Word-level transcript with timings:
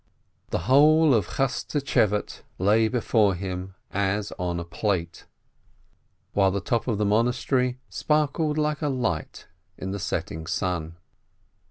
The 0.49 0.61
whole 0.65 1.13
of 1.13 1.27
Chaschtschevate 1.27 2.41
lay 2.57 2.87
before 2.87 3.35
him 3.35 3.75
as 3.91 4.33
on 4.39 4.59
a 4.59 4.63
plate, 4.63 5.27
while 6.33 6.49
the 6.49 6.59
top 6.59 6.87
of 6.87 6.97
the 6.97 7.05
monastery 7.05 7.77
sparkled 7.87 8.57
like 8.57 8.81
a 8.81 8.89
light 8.89 9.45
in 9.77 9.91
the 9.91 9.99
setting 9.99 10.47
sun. 10.47 10.95